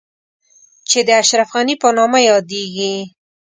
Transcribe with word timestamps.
چې 0.89 0.99
د 1.07 1.09
اشرف 1.21 1.49
غني 1.55 1.75
په 1.81 1.89
نامه 1.97 2.19
يادېږي. 2.29 2.93